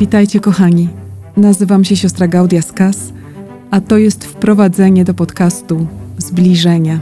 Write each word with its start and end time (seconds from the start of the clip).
Witajcie 0.00 0.40
kochani. 0.40 0.88
Nazywam 1.36 1.84
się 1.84 1.96
siostra 1.96 2.28
Gaudia 2.28 2.62
Skas, 2.62 3.12
a 3.70 3.80
to 3.80 3.98
jest 3.98 4.24
wprowadzenie 4.24 5.04
do 5.04 5.14
podcastu 5.14 5.86
Zbliżenia. 6.18 7.00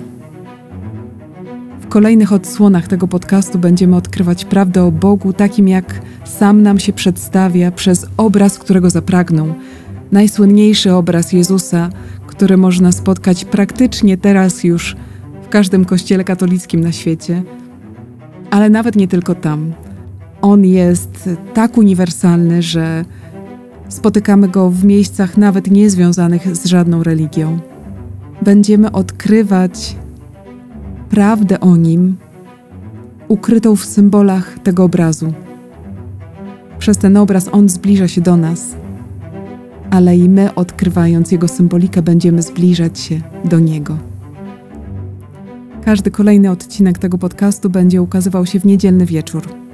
W 1.80 1.88
kolejnych 1.88 2.32
odsłonach 2.32 2.88
tego 2.88 3.08
podcastu 3.08 3.58
będziemy 3.58 3.96
odkrywać 3.96 4.44
prawdę 4.44 4.84
o 4.84 4.92
Bogu 4.92 5.32
takim, 5.32 5.68
jak 5.68 6.00
sam 6.24 6.62
nam 6.62 6.78
się 6.78 6.92
przedstawia 6.92 7.70
przez 7.70 8.06
obraz, 8.16 8.58
którego 8.58 8.90
zapragnął. 8.90 9.54
Najsłynniejszy 10.12 10.94
obraz 10.94 11.32
Jezusa, 11.32 11.90
który 12.26 12.56
można 12.56 12.92
spotkać 12.92 13.44
praktycznie 13.44 14.16
teraz 14.16 14.64
już 14.64 14.96
w 15.42 15.48
każdym 15.48 15.84
kościele 15.84 16.24
katolickim 16.24 16.80
na 16.80 16.92
świecie, 16.92 17.42
ale 18.50 18.70
nawet 18.70 18.96
nie 18.96 19.08
tylko 19.08 19.34
tam. 19.34 19.72
On 20.42 20.64
jest 20.64 21.28
tak 21.54 21.78
uniwersalny, 21.78 22.62
że 22.62 23.04
spotykamy 23.88 24.48
go 24.48 24.70
w 24.70 24.84
miejscach 24.84 25.36
nawet 25.36 25.70
niezwiązanych 25.70 26.56
z 26.56 26.66
żadną 26.66 27.02
religią. 27.02 27.58
Będziemy 28.42 28.92
odkrywać 28.92 29.96
prawdę 31.10 31.60
o 31.60 31.76
nim, 31.76 32.16
ukrytą 33.28 33.76
w 33.76 33.84
symbolach 33.84 34.58
tego 34.58 34.84
obrazu. 34.84 35.32
Przez 36.78 36.98
ten 36.98 37.16
obraz 37.16 37.48
on 37.52 37.68
zbliża 37.68 38.08
się 38.08 38.20
do 38.20 38.36
nas, 38.36 38.76
ale 39.90 40.16
i 40.16 40.28
my, 40.28 40.54
odkrywając 40.54 41.32
jego 41.32 41.48
symbolikę, 41.48 42.02
będziemy 42.02 42.42
zbliżać 42.42 43.00
się 43.00 43.20
do 43.44 43.58
niego. 43.58 43.96
Każdy 45.84 46.10
kolejny 46.10 46.50
odcinek 46.50 46.98
tego 46.98 47.18
podcastu 47.18 47.70
będzie 47.70 48.02
ukazywał 48.02 48.46
się 48.46 48.60
w 48.60 48.64
niedzielny 48.64 49.06
wieczór. 49.06 49.67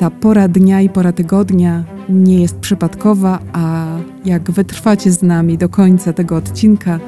Ta 0.00 0.10
pora 0.10 0.48
dnia 0.48 0.80
i 0.80 0.88
pora 0.88 1.12
tygodnia 1.12 1.84
nie 2.08 2.40
jest 2.40 2.58
przypadkowa, 2.58 3.38
a 3.52 3.86
jak 4.24 4.50
wytrwacie 4.50 5.12
z 5.12 5.22
nami 5.22 5.58
do 5.58 5.68
końca 5.68 6.12
tego 6.12 6.36
odcinka, 6.36 7.00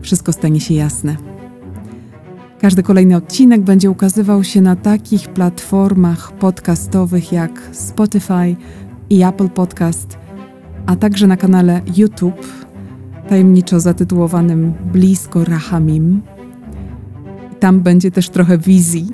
wszystko 0.00 0.32
stanie 0.32 0.60
się 0.60 0.74
jasne. 0.74 1.16
Każdy 2.60 2.82
kolejny 2.82 3.16
odcinek 3.16 3.60
będzie 3.60 3.90
ukazywał 3.90 4.44
się 4.44 4.60
na 4.60 4.76
takich 4.76 5.28
platformach 5.28 6.32
podcastowych 6.32 7.32
jak 7.32 7.50
Spotify 7.72 8.56
i 9.10 9.22
Apple 9.22 9.48
Podcast, 9.48 10.18
a 10.86 10.96
także 10.96 11.26
na 11.26 11.36
kanale 11.36 11.80
YouTube 11.96 12.46
tajemniczo 13.28 13.80
zatytułowanym 13.80 14.72
Blisko 14.92 15.44
Rahamim. 15.44 16.20
Tam 17.60 17.80
będzie 17.80 18.10
też 18.10 18.28
trochę 18.28 18.58
wizji, 18.58 19.08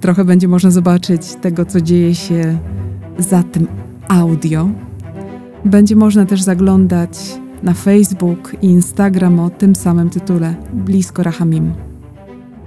trochę 0.00 0.24
będzie 0.24 0.48
można 0.48 0.70
zobaczyć 0.70 1.34
tego, 1.40 1.64
co 1.64 1.80
dzieje 1.80 2.14
się 2.14 2.58
za 3.18 3.42
tym 3.42 3.66
audio. 4.08 4.70
Będzie 5.64 5.96
można 5.96 6.26
też 6.26 6.42
zaglądać 6.42 7.40
na 7.62 7.74
Facebook 7.74 8.56
i 8.62 8.66
Instagram 8.66 9.40
o 9.40 9.50
tym 9.50 9.76
samym 9.76 10.10
tytule 10.10 10.54
Blisko 10.72 11.22
Rahamim. 11.22 11.72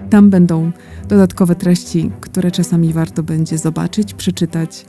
Tam 0.09 0.29
będą 0.29 0.71
dodatkowe 1.07 1.55
treści, 1.55 2.11
które 2.21 2.51
czasami 2.51 2.93
warto 2.93 3.23
będzie 3.23 3.57
zobaczyć, 3.57 4.13
przeczytać, 4.13 4.85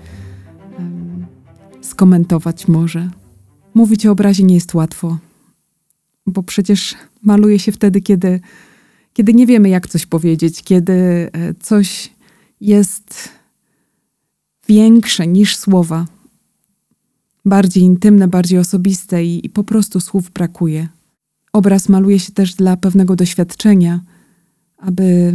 skomentować 1.81 2.69
może. 2.69 3.11
Mówić 3.75 4.07
o 4.07 4.13
obrazie 4.13 4.45
nie 4.45 4.55
jest 4.55 4.75
łatwo, 4.75 5.19
bo 6.27 6.43
przecież 6.43 6.95
maluje 7.23 7.59
się 7.59 7.73
wtedy, 7.73 8.01
kiedy, 8.01 8.41
kiedy 9.15 9.35
nie 9.35 9.47
wiemy, 9.47 9.69
jak 9.69 9.89
coś 9.89 10.07
powiedzieć, 10.07 10.63
kiedy 10.63 10.93
e, 10.93 11.55
coś 11.61 12.11
jest 12.61 13.29
większe 14.69 15.27
niż 15.27 15.57
słowa, 15.57 16.07
bardziej 17.45 17.83
intymne, 17.83 18.29
bardziej 18.29 18.59
osobiste 18.59 19.25
i, 19.25 19.47
i 19.47 19.51
po 19.51 19.65
prostu 19.65 20.01
słów 20.01 20.31
brakuje. 20.31 20.89
Obraz 21.53 21.89
maluje 21.89 22.19
się 22.19 22.33
też 22.33 22.55
dla 22.55 22.77
pewnego 22.77 23.17
doświadczenia, 23.17 24.01
aby 24.79 25.35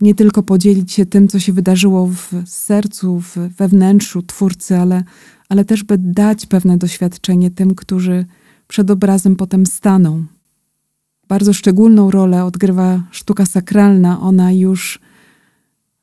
nie 0.00 0.14
tylko 0.14 0.42
podzielić 0.42 0.92
się 0.92 1.06
tym, 1.06 1.28
co 1.28 1.38
się 1.38 1.52
wydarzyło 1.52 2.06
w 2.06 2.32
sercu, 2.46 3.20
w, 3.20 3.36
we 3.36 3.68
wnętrzu 3.68 4.22
twórcy, 4.22 4.76
ale, 4.76 5.04
ale 5.48 5.64
też 5.64 5.84
by 5.84 5.98
dać 5.98 6.46
pewne 6.46 6.78
doświadczenie 6.78 7.50
tym, 7.50 7.74
którzy 7.74 8.24
przed 8.68 8.90
obrazem 8.90 9.36
potem 9.36 9.66
staną. 9.66 10.24
Bardzo 11.28 11.52
szczególną 11.52 12.10
rolę 12.10 12.44
odgrywa 12.44 13.02
sztuka 13.10 13.46
sakralna. 13.46 14.20
Ona 14.20 14.52
już 14.52 15.00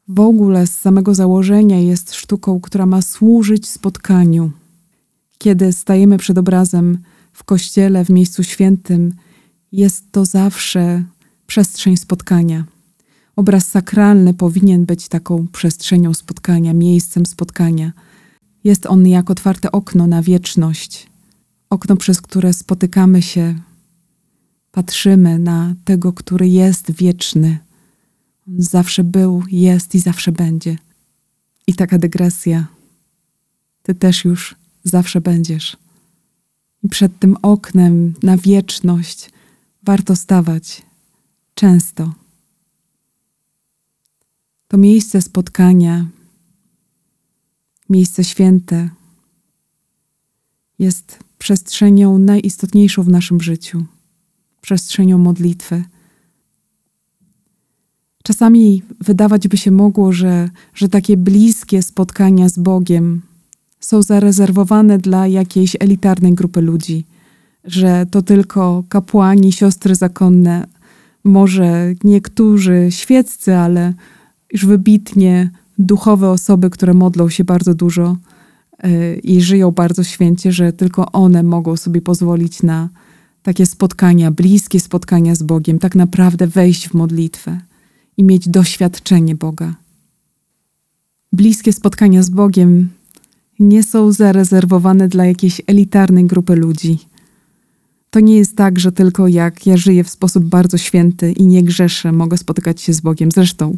w 0.08 0.20
ogóle 0.20 0.68
z 0.68 0.80
samego 0.80 1.16
założenia 1.16 1.80
jest 1.80 2.14
sztuką, 2.14 2.60
która 2.60 2.86
ma 2.86 3.02
służyć 3.02 3.70
spotkaniu. 3.70 4.52
Kiedy 5.38 5.74
stajemy 5.74 6.18
przed 6.18 6.38
obrazem 6.38 6.98
w 7.34 7.44
kościele, 7.44 8.06
w 8.06 8.10
miejscu 8.10 8.44
świętym, 8.44 9.14
jest 9.72 10.12
to 10.12 10.26
zawsze 10.26 11.04
przestrzeń 11.48 11.98
spotkania. 11.98 12.66
Obraz 13.36 13.68
sakralny 13.68 14.34
powinien 14.34 14.86
być 14.86 15.08
taką 15.08 15.48
przestrzenią 15.48 16.14
spotkania, 16.14 16.74
miejscem 16.74 17.26
spotkania. 17.26 17.92
Jest 18.64 18.86
on 18.86 19.08
jak 19.08 19.30
otwarte 19.30 19.72
okno 19.72 20.08
na 20.08 20.22
wieczność, 20.22 21.08
okno, 21.70 21.96
przez 21.96 22.22
które 22.22 22.54
spotykamy 22.54 23.22
się, 23.22 23.56
patrzymy 24.74 25.40
na 25.40 25.76
tego, 25.86 26.14
który 26.14 26.48
jest 26.48 26.92
wieczny. 26.92 27.58
On 28.48 28.56
zawsze 28.58 29.04
był, 29.04 29.44
jest 29.52 29.96
i 29.96 30.00
zawsze 30.00 30.32
będzie. 30.32 30.78
I 31.68 31.74
taka 31.74 31.98
dygresja. 31.98 32.68
Ty 33.84 33.96
też 33.96 34.26
już 34.26 34.56
zawsze 34.84 35.22
będziesz. 35.22 35.78
I 36.84 36.90
przed 36.90 37.20
tym 37.20 37.38
oknem 37.42 38.14
na 38.24 38.38
wieczność 38.38 39.30
warto 39.84 40.16
stawać 40.16 40.82
często. 41.56 42.14
To 44.68 44.78
miejsce 44.78 45.22
spotkania, 45.22 46.06
miejsce 47.90 48.24
święte 48.24 48.90
jest 50.80 51.20
przestrzenią 51.38 52.18
najistotniejszą 52.18 53.04
w 53.04 53.10
naszym 53.10 53.42
życiu, 53.42 53.86
przestrzenią 54.64 55.18
modlitwy. 55.18 55.84
Czasami 58.24 58.84
wydawać 59.02 59.48
by 59.48 59.58
się 59.58 59.72
mogło, 59.72 60.12
że, 60.12 60.50
że 60.74 60.90
takie 60.90 61.18
bliskie 61.18 61.82
spotkania 61.82 62.50
z 62.50 62.60
Bogiem 62.60 63.22
są 63.80 64.02
zarezerwowane 64.02 64.98
dla 64.98 65.28
jakiejś 65.28 65.76
elitarnej 65.80 66.34
grupy 66.34 66.62
ludzi, 66.62 67.06
że 67.64 68.06
to 68.12 68.22
tylko 68.22 68.84
kapłani, 68.90 69.52
siostry 69.52 69.96
zakonne, 69.96 70.68
może 71.24 71.94
niektórzy 72.04 72.88
świeccy, 72.90 73.56
ale 73.56 73.94
już 74.54 74.66
wybitnie 74.66 75.52
duchowe 75.78 76.30
osoby, 76.30 76.70
które 76.70 76.94
modlą 76.94 77.30
się 77.30 77.44
bardzo 77.44 77.74
dużo 77.74 78.18
yy, 78.84 79.16
i 79.16 79.42
żyją 79.42 79.72
bardzo 79.72 80.04
święcie, 80.04 80.52
że 80.52 80.74
tylko 80.74 81.12
one 81.12 81.44
mogą 81.44 81.78
sobie 81.78 82.02
pozwolić 82.02 82.64
na 82.64 82.90
takie 83.44 83.66
spotkania, 83.66 84.32
bliskie 84.32 84.80
spotkania 84.80 85.36
z 85.36 85.44
Bogiem, 85.44 85.80
tak 85.80 85.96
naprawdę 85.96 86.48
wejść 86.48 86.90
w 86.90 86.94
modlitwę 86.94 87.60
i 88.18 88.24
mieć 88.24 88.50
doświadczenie 88.50 89.36
Boga. 89.36 89.76
Bliskie 91.34 91.74
spotkania 91.74 92.24
z 92.24 92.30
Bogiem 92.30 92.90
nie 93.60 93.84
są 93.84 94.12
zarezerwowane 94.12 95.08
dla 95.08 95.26
jakiejś 95.26 95.62
elitarnej 95.68 96.26
grupy 96.26 96.56
ludzi. 96.56 96.98
To 98.10 98.20
nie 98.20 98.38
jest 98.38 98.56
tak, 98.56 98.80
że 98.80 98.92
tylko 98.92 99.28
jak 99.28 99.68
ja 99.68 99.78
żyję 99.78 100.04
w 100.04 100.10
sposób 100.10 100.46
bardzo 100.46 100.78
święty 100.78 101.32
i 101.32 101.46
nie 101.46 101.64
grzeszę, 101.64 102.12
mogę 102.12 102.38
spotykać 102.38 102.82
się 102.82 102.94
z 102.94 103.02
Bogiem. 103.02 103.32
Zresztą, 103.32 103.78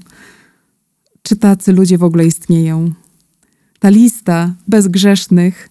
czy 1.21 1.35
tacy 1.35 1.73
ludzie 1.73 1.97
w 1.97 2.03
ogóle 2.03 2.25
istnieją? 2.25 2.91
Ta 3.79 3.89
lista 3.89 4.53
bezgrzesznych 4.67 5.69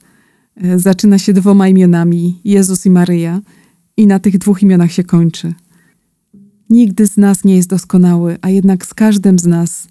e, 0.57 0.79
zaczyna 0.79 1.19
się 1.19 1.33
dwoma 1.33 1.69
imionami 1.69 2.41
Jezus 2.45 2.87
i 2.87 2.91
Maryja, 2.91 3.41
i 3.97 4.07
na 4.07 4.19
tych 4.19 4.39
dwóch 4.39 4.63
imionach 4.63 4.93
się 4.93 5.05
kończy. 5.05 5.55
Nigdy 6.71 7.07
z 7.07 7.17
nas 7.17 7.45
nie 7.45 7.57
jest 7.57 7.69
doskonały, 7.69 8.39
a 8.43 8.51
jednak 8.51 8.87
z 8.87 8.95
każdym 8.95 9.39
z 9.39 9.47
nas 9.47 9.89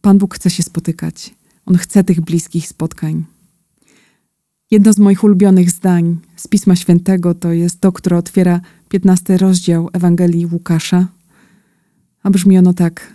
Pan 0.00 0.18
Bóg 0.18 0.34
chce 0.34 0.50
się 0.50 0.62
spotykać. 0.62 1.34
On 1.66 1.76
chce 1.76 2.04
tych 2.04 2.20
bliskich 2.20 2.68
spotkań. 2.68 3.24
Jedno 4.70 4.92
z 4.92 4.98
moich 4.98 5.24
ulubionych 5.24 5.70
zdań 5.70 6.16
z 6.36 6.48
Pisma 6.48 6.76
Świętego 6.76 7.34
to 7.34 7.52
jest 7.52 7.80
to, 7.80 7.92
które 7.92 8.18
otwiera 8.18 8.60
15 8.88 9.36
rozdział 9.36 9.88
Ewangelii 9.92 10.46
Łukasza, 10.46 11.08
a 12.22 12.30
brzmi 12.30 12.58
ono 12.58 12.74
tak. 12.74 13.14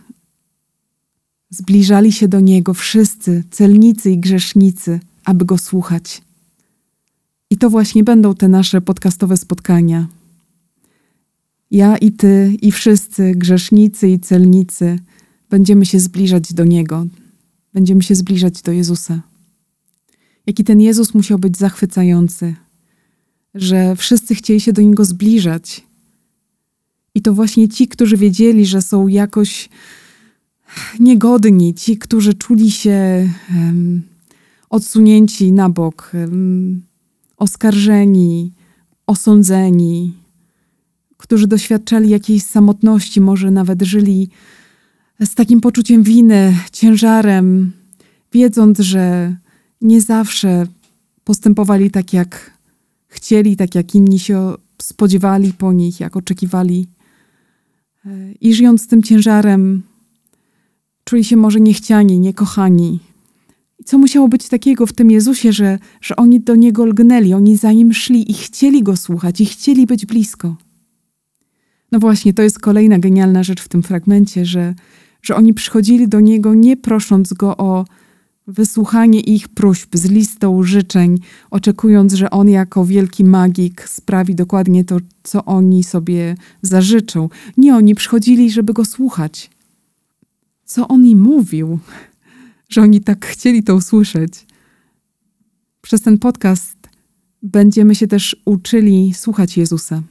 Zbliżali 1.50 2.12
się 2.12 2.28
do 2.28 2.40
Niego 2.40 2.74
wszyscy, 2.74 3.44
celnicy 3.52 4.12
i 4.12 4.18
grzesznicy, 4.18 5.00
aby 5.26 5.46
Go 5.46 5.58
słuchać. 5.58 6.22
I 7.54 7.58
to 7.58 7.70
właśnie 7.70 8.04
będą 8.04 8.36
te 8.36 8.48
nasze 8.48 8.82
podcastowe 8.82 9.38
spotkania. 9.38 10.08
Ja 11.72 11.98
i 11.98 12.12
Ty, 12.12 12.58
i 12.62 12.72
wszyscy 12.72 13.32
grzesznicy 13.36 14.10
i 14.10 14.20
celnicy 14.20 15.00
będziemy 15.50 15.86
się 15.86 16.00
zbliżać 16.00 16.54
do 16.54 16.66
Niego, 16.66 17.06
będziemy 17.74 18.04
się 18.04 18.16
zbliżać 18.16 18.62
do 18.62 18.72
Jezusa. 18.72 19.22
jaki 20.46 20.64
ten 20.64 20.82
Jezus 20.82 21.14
musiał 21.14 21.40
być 21.40 21.58
zachwycający, 21.58 22.56
że 23.56 23.96
wszyscy 23.96 24.36
chcieli 24.36 24.60
się 24.60 24.74
do 24.74 24.82
niego 24.82 25.06
zbliżać. 25.06 25.84
I 27.16 27.22
to 27.22 27.34
właśnie 27.34 27.70
ci, 27.70 27.88
którzy 27.88 28.18
wiedzieli, 28.18 28.66
że 28.66 28.82
są 28.82 29.08
jakoś 29.08 29.70
niegodni, 31.00 31.74
ci, 31.74 31.98
którzy 31.98 32.34
czuli 32.34 32.72
się 32.72 33.30
um, 33.56 34.02
odsunięci 34.70 35.52
na 35.52 35.70
bok, 35.70 36.12
um, 36.14 36.82
oskarżeni, 37.44 38.52
osądzeni, 39.08 40.14
którzy 41.18 41.48
doświadczali 41.48 42.10
jakiejś 42.10 42.44
samotności, 42.44 43.22
może 43.22 43.52
nawet 43.52 43.82
żyli 43.82 44.30
z 45.20 45.36
takim 45.36 45.62
poczuciem 45.62 46.04
winy, 46.04 46.58
ciężarem, 46.72 47.72
wiedząc, 48.34 48.80
że 48.80 49.36
nie 49.82 50.02
zawsze 50.02 50.68
postępowali 51.24 51.92
tak, 51.92 52.14
jak 52.14 52.52
chcieli, 53.08 53.56
tak 53.56 53.76
jak 53.76 53.96
inni 53.96 54.20
się 54.20 54.54
spodziewali 54.82 55.54
po 55.54 55.74
nich, 55.74 56.00
jak 56.00 56.16
oczekiwali. 56.18 56.88
I 58.42 58.54
żyjąc 58.54 58.82
z 58.82 58.88
tym 58.88 59.04
ciężarem, 59.04 59.82
czuli 61.04 61.24
się 61.24 61.38
może 61.38 61.60
niechciani, 61.60 62.20
niekochani. 62.20 63.00
Co 63.86 63.98
musiało 63.98 64.28
być 64.28 64.48
takiego 64.50 64.86
w 64.86 64.94
tym 64.94 65.12
Jezusie, 65.12 65.54
że, 65.54 65.80
że 66.02 66.16
oni 66.16 66.40
do 66.40 66.56
Niego 66.56 66.86
lgnęli, 66.86 67.34
oni 67.34 67.58
za 67.58 67.72
Nim 67.72 67.94
szli 67.94 68.32
i 68.32 68.34
chcieli 68.34 68.84
Go 68.84 68.98
słuchać 68.98 69.42
i 69.42 69.46
chcieli 69.46 69.86
być 69.86 70.06
blisko. 70.06 70.56
No 71.92 72.00
właśnie, 72.00 72.34
to 72.34 72.42
jest 72.42 72.60
kolejna 72.60 73.00
genialna 73.00 73.44
rzecz 73.44 73.62
w 73.62 73.68
tym 73.68 73.84
fragmencie, 73.84 74.46
że, 74.46 74.74
że 75.22 75.36
oni 75.36 75.54
przychodzili 75.54 76.08
do 76.08 76.20
Niego 76.20 76.54
nie 76.54 76.78
prosząc 76.78 77.34
Go 77.34 77.58
o 77.58 77.86
wysłuchanie 78.48 79.20
ich 79.20 79.48
próśb 79.48 79.96
z 79.96 80.06
listą 80.06 80.64
życzeń, 80.64 81.20
oczekując, 81.52 82.14
że 82.14 82.30
On 82.30 82.50
jako 82.50 82.86
wielki 82.86 83.24
magik 83.24 83.90
sprawi 83.90 84.36
dokładnie 84.36 84.86
to, 84.86 84.98
co 85.24 85.46
oni 85.46 85.84
sobie 85.84 86.36
zażyczą. 86.62 87.30
Nie, 87.58 87.76
oni 87.76 87.96
przychodzili, 87.96 88.52
żeby 88.52 88.74
Go 88.74 88.86
słuchać. 88.86 89.50
Co 90.66 90.88
On 90.88 91.06
im 91.06 91.22
mówił, 91.22 91.80
że 92.74 92.82
oni 92.82 93.02
tak 93.02 93.26
chcieli 93.26 93.64
to 93.64 93.76
usłyszeć. 93.76 94.46
Przez 95.82 96.02
ten 96.02 96.18
podcast 96.18 96.78
będziemy 97.42 97.96
się 97.96 98.08
też 98.08 98.36
uczyli 98.46 99.14
słuchać 99.14 99.58
Jezusa 99.58 100.04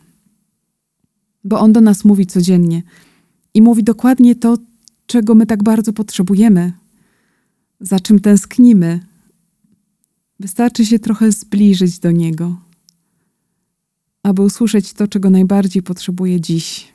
bo 1.45 1.61
On 1.61 1.73
do 1.73 1.81
nas 1.81 2.05
mówi 2.05 2.27
codziennie 2.27 2.83
i 3.55 3.63
mówi 3.63 3.85
dokładnie 3.85 4.35
to, 4.35 4.59
czego 5.07 5.35
my 5.35 5.47
tak 5.47 5.63
bardzo 5.63 5.93
potrzebujemy, 5.93 6.73
za 7.81 8.01
czym 8.01 8.21
tęsknimy. 8.21 9.01
Wystarczy 10.41 10.87
się 10.87 10.99
trochę 10.99 11.33
zbliżyć 11.33 11.99
do 11.99 12.11
Niego, 12.11 12.57
aby 14.23 14.43
usłyszeć 14.43 14.93
to, 14.93 15.09
czego 15.09 15.31
najbardziej 15.31 15.83
potrzebuje 15.83 16.41
dziś. 16.41 16.93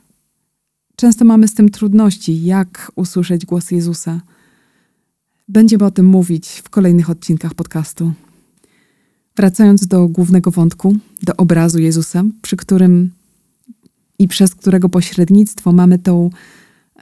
Często 0.96 1.24
mamy 1.24 1.48
z 1.48 1.54
tym 1.54 1.68
trudności, 1.68 2.44
jak 2.44 2.92
usłyszeć 2.94 3.46
głos 3.46 3.70
Jezusa. 3.70 4.20
Będziemy 5.48 5.84
o 5.84 5.90
tym 5.90 6.06
mówić 6.06 6.48
w 6.48 6.70
kolejnych 6.70 7.10
odcinkach 7.10 7.54
podcastu. 7.54 8.12
Wracając 9.36 9.86
do 9.86 10.08
głównego 10.08 10.50
wątku, 10.50 10.96
do 11.22 11.36
obrazu 11.36 11.78
Jezusa, 11.78 12.24
przy 12.42 12.56
którym 12.56 13.10
i 14.18 14.28
przez 14.28 14.54
którego 14.54 14.88
pośrednictwo 14.88 15.72
mamy 15.72 15.98
tą 15.98 16.30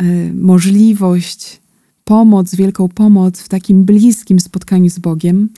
y, 0.01 0.33
możliwość, 0.35 1.61
pomoc, 2.05 2.55
wielką 2.55 2.89
pomoc 2.89 3.41
w 3.41 3.49
takim 3.49 3.85
bliskim 3.85 4.41
spotkaniu 4.41 4.91
z 4.91 4.99
Bogiem. 4.99 5.49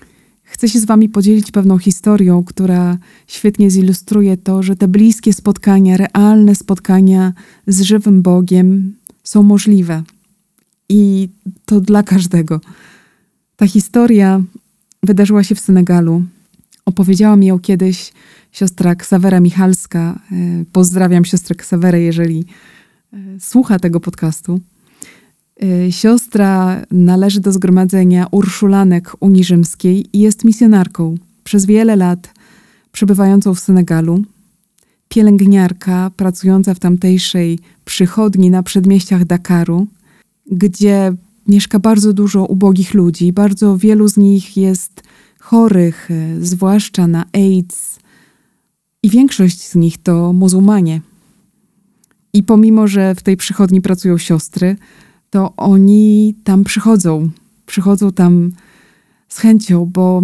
Chcę 0.43 0.69
się 0.69 0.81
z 0.81 0.85
Wami 0.85 1.09
podzielić 1.09 1.51
pewną 1.51 1.79
historią, 1.79 2.45
która 2.45 2.99
świetnie 3.27 3.71
zilustruje 3.71 4.37
to, 4.37 4.63
że 4.63 4.77
te 4.77 4.89
bliskie 4.89 5.33
spotkania, 5.33 5.97
realne 5.97 6.55
spotkania 6.55 7.33
z 7.67 7.81
żywym 7.81 8.23
Bogiem 8.23 8.95
są 9.25 9.43
możliwe. 9.43 10.03
I 10.89 11.29
to 11.65 11.81
dla 11.81 12.03
każdego. 12.03 12.61
Ta 13.57 13.67
historia 13.67 14.43
wydarzyła 15.03 15.45
się 15.45 15.55
w 15.55 15.61
Senegalu. 15.61 16.23
Opowiedziała 16.85 17.37
mi 17.37 17.47
ją 17.47 17.59
kiedyś 17.59 18.13
siostra 18.53 18.95
Ksawera 18.95 19.41
Michalska. 19.41 20.21
E, 20.33 20.65
pozdrawiam 20.73 21.25
siostrę 21.25 21.55
Ksawerę, 21.55 22.01
jeżeli 22.01 22.45
e, 23.13 23.17
słucha 23.41 23.79
tego 23.79 24.01
podcastu. 24.01 24.61
E, 25.63 25.93
siostra 25.93 26.83
należy 26.91 27.41
do 27.41 27.53
zgromadzenia 27.53 28.27
Urszulanek 28.31 29.13
Unii 29.21 29.45
Rzymskiej 29.45 30.07
i 30.13 30.19
jest 30.21 30.45
misjonarką. 30.45 31.15
Przez 31.45 31.67
wiele 31.67 31.97
lat 31.97 32.35
przebywającą 32.93 33.55
w 33.55 33.61
Senegalu. 33.61 34.25
Pielęgniarka 35.09 36.11
pracująca 36.17 36.75
w 36.75 36.79
tamtejszej 36.79 37.59
przychodni 37.85 38.51
na 38.51 38.63
przedmieściach 38.63 39.25
Dakaru, 39.25 39.87
gdzie 40.51 41.13
mieszka 41.49 41.79
bardzo 41.79 42.13
dużo 42.13 42.45
ubogich 42.45 42.95
ludzi. 42.95 43.33
Bardzo 43.33 43.77
wielu 43.77 44.09
z 44.09 44.17
nich 44.17 44.57
jest 44.57 45.03
chorych, 45.41 46.09
zwłaszcza 46.41 47.07
na 47.07 47.25
AIDS, 47.33 47.99
i 49.03 49.11
większość 49.11 49.69
z 49.69 49.75
nich 49.75 49.99
to 49.99 50.33
muzułmanie. 50.33 51.01
I 52.33 52.43
pomimo, 52.43 52.89
że 52.89 53.15
w 53.15 53.23
tej 53.23 53.37
przychodni 53.37 53.81
pracują 53.81 54.19
siostry, 54.19 54.77
to 55.31 55.57
oni 55.57 56.35
tam 56.45 56.65
przychodzą. 56.65 57.31
Przychodzą 57.67 58.13
tam 58.13 58.53
z 59.29 59.39
chęcią, 59.39 59.85
bo 59.87 60.23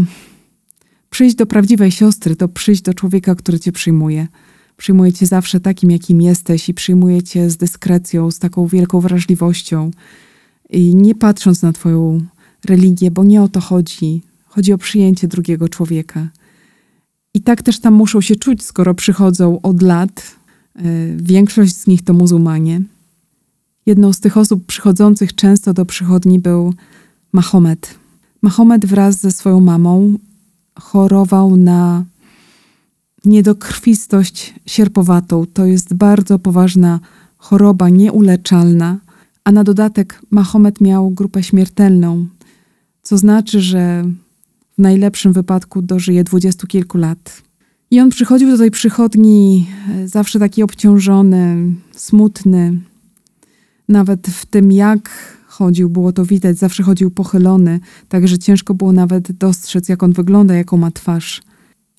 przyjść 1.11 1.37
do 1.37 1.47
prawdziwej 1.47 1.91
siostry 1.91 2.37
to 2.37 2.49
przyjść 2.49 2.83
do 2.83 2.95
człowieka, 2.95 3.35
który 3.35 3.61
cię 3.61 3.73
przyjmuje. 3.73 4.29
Przyjmuje 4.77 5.13
cię 5.13 5.27
zawsze 5.27 5.61
takim, 5.61 5.91
jakim 5.91 6.23
jesteś 6.23 6.69
i 6.69 6.75
przyjmuje 6.75 7.23
cię 7.23 7.51
z 7.51 7.57
dyskrecją, 7.57 8.31
z 8.31 8.39
taką 8.39 8.67
wielką 8.67 9.01
wrażliwością. 9.01 9.91
I 10.71 10.95
nie 10.95 11.15
patrząc 11.15 11.63
na 11.63 11.73
twoją 11.73 12.21
religię, 12.65 13.11
bo 13.11 13.25
nie 13.25 13.43
o 13.43 13.49
to 13.49 13.61
chodzi. 13.61 14.23
Chodzi 14.47 14.73
o 14.73 14.79
przyjęcie 14.79 15.29
drugiego 15.29 15.69
człowieka. 15.69 16.29
I 17.35 17.41
tak 17.41 17.63
też 17.63 17.81
tam 17.81 17.95
muszą 17.95 18.21
się 18.21 18.37
czuć, 18.37 18.63
skoro 18.63 18.95
przychodzą 18.95 19.61
od 19.61 19.83
lat. 19.83 20.37
E, 20.77 20.83
większość 21.17 21.77
z 21.77 21.87
nich 21.87 22.03
to 22.03 22.13
muzułmanie. 22.13 22.83
Jedną 23.87 24.13
z 24.13 24.21
tych 24.21 24.37
osób 24.37 24.67
przychodzących 24.67 25.35
często 25.35 25.75
do 25.75 25.87
przychodni 25.87 26.39
był 26.39 26.75
Mahomet. 27.33 27.95
Mahomet 28.43 28.87
wraz 28.87 29.21
ze 29.21 29.33
swoją 29.33 29.61
mamą 29.61 30.19
chorował 30.81 31.57
na 31.57 32.05
niedokrwistość 33.25 34.55
sierpowatą. 34.67 35.47
To 35.53 35.67
jest 35.67 35.95
bardzo 35.95 36.39
poważna 36.39 37.01
choroba, 37.37 37.89
nieuleczalna, 37.89 38.99
a 39.45 39.53
na 39.53 39.65
dodatek 39.65 40.21
Mahomet 40.31 40.81
miał 40.81 41.11
grupę 41.11 41.43
śmiertelną, 41.43 42.27
co 43.03 43.19
znaczy, 43.19 43.61
że 43.61 44.05
w 44.79 44.83
najlepszym 44.83 45.33
wypadku 45.33 45.83
dożyje 45.83 46.25
dwudziestu 46.25 46.67
kilku 46.67 46.99
lat. 46.99 47.43
I 47.91 48.01
on 48.01 48.11
przychodził 48.11 48.51
do 48.51 48.59
tej 48.59 48.71
przychodni 48.71 49.67
e, 49.89 50.09
zawsze 50.09 50.39
taki 50.39 50.63
obciążony, 50.63 51.57
smutny. 51.93 52.81
Nawet 53.89 54.27
w 54.27 54.47
tym, 54.47 54.73
jak 54.73 55.11
chodził, 55.47 55.91
było 55.91 56.13
to 56.13 56.25
widać, 56.25 56.59
zawsze 56.59 56.83
chodził 56.83 57.11
pochylony, 57.11 57.81
także 58.09 58.39
ciężko 58.39 58.75
było 58.75 58.93
nawet 58.93 59.33
dostrzec, 59.33 59.89
jak 59.89 60.03
on 60.03 60.13
wygląda, 60.13 60.55
jaką 60.55 60.77
ma 60.77 60.91
twarz. 60.91 61.43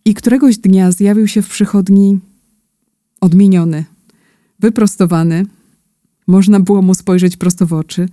I 0.06 0.14
któregoś 0.14 0.58
dnia 0.58 0.92
zjawił 0.92 1.28
się 1.28 1.42
w 1.42 1.50
przychodni 1.50 2.20
odmieniony, 3.22 3.86
wyprostowany. 4.60 5.46
Można 6.28 6.60
było 6.60 6.82
mu 6.82 6.94
spojrzeć 6.94 7.38
prosto 7.38 7.66
w 7.66 7.74
oczy. 7.74 8.10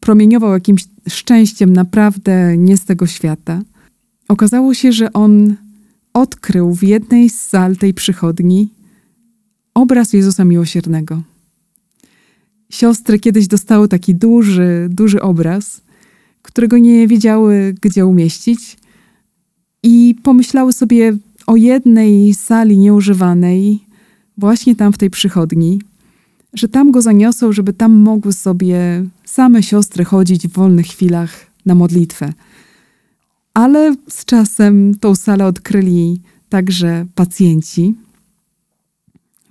Promieniował 0.00 0.52
jakimś 0.52 0.84
szczęściem 1.08 1.72
naprawdę 1.72 2.56
nie 2.56 2.76
z 2.76 2.84
tego 2.84 3.06
świata– 3.06 3.62
Okazało 4.28 4.74
się, 4.74 4.92
że 4.92 5.12
on 5.12 5.56
odkrył 6.12 6.74
w 6.74 6.82
jednej 6.82 7.30
z 7.30 7.40
sal 7.40 7.76
tej 7.76 7.94
przychodni 7.94 8.68
obraz 9.74 10.12
Jezusa 10.12 10.44
Miłosiernego. 10.44 11.22
Siostry 12.70 13.18
kiedyś 13.18 13.46
dostały 13.46 13.88
taki 13.88 14.14
duży, 14.14 14.88
duży 14.90 15.22
obraz, 15.22 15.80
którego 16.42 16.78
nie 16.78 17.08
wiedziały, 17.08 17.74
gdzie 17.82 18.06
umieścić, 18.06 18.76
i 19.82 20.14
pomyślały 20.22 20.72
sobie 20.72 21.16
o 21.46 21.56
jednej 21.56 22.34
sali 22.34 22.78
nieużywanej, 22.78 23.84
właśnie 24.38 24.76
tam 24.76 24.92
w 24.92 24.98
tej 24.98 25.10
przychodni, 25.10 25.80
że 26.52 26.68
tam 26.68 26.90
go 26.90 27.02
zaniosą, 27.02 27.52
żeby 27.52 27.72
tam 27.72 27.92
mogły 27.92 28.32
sobie 28.32 29.04
same 29.24 29.62
siostry 29.62 30.04
chodzić 30.04 30.48
w 30.48 30.52
wolnych 30.52 30.86
chwilach 30.86 31.30
na 31.66 31.74
modlitwę. 31.74 32.32
Ale 33.54 33.96
z 34.08 34.24
czasem 34.24 34.94
tą 35.00 35.14
salę 35.14 35.46
odkryli 35.46 36.20
także 36.48 37.06
pacjenci, 37.14 37.94